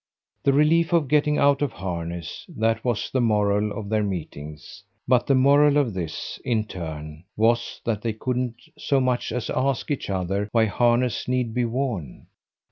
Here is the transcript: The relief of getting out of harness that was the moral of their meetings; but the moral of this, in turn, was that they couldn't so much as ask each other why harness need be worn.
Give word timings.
The 0.41 0.51
relief 0.51 0.93
of 0.93 1.07
getting 1.07 1.37
out 1.37 1.61
of 1.61 1.73
harness 1.73 2.43
that 2.57 2.83
was 2.83 3.11
the 3.11 3.21
moral 3.21 3.71
of 3.71 3.87
their 3.89 4.01
meetings; 4.01 4.83
but 5.07 5.27
the 5.27 5.35
moral 5.35 5.77
of 5.77 5.93
this, 5.93 6.39
in 6.43 6.63
turn, 6.65 7.23
was 7.37 7.79
that 7.85 8.01
they 8.01 8.13
couldn't 8.13 8.55
so 8.79 8.99
much 8.99 9.31
as 9.31 9.51
ask 9.51 9.91
each 9.91 10.09
other 10.09 10.49
why 10.53 10.65
harness 10.65 11.27
need 11.27 11.53
be 11.53 11.65
worn. 11.65 12.25